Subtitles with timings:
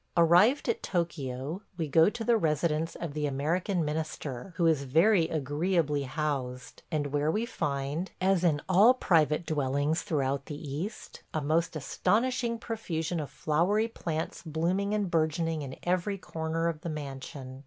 [0.17, 5.27] Arrived at Tokio, we go to the residence of the American minister, who is very
[5.27, 11.39] agreeably housed, and where we find– as in all private dwellings throughout the East– a
[11.41, 17.59] most astonishing profusion of flowery plants blooming and bourgeoning in every corner of the mansion.